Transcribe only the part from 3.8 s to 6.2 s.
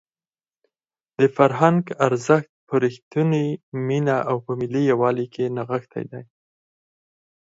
مینه او په ملي یووالي کې نغښتی